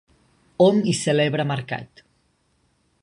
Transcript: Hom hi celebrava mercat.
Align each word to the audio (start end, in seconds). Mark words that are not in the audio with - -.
Hom 0.65 0.79
hi 0.91 0.95
celebrava 1.01 1.47
mercat. 1.53 2.03